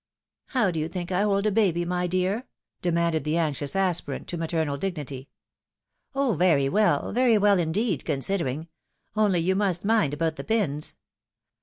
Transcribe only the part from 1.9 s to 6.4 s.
dear?" demanded the anxious aspirant to maternal dignity." Oh,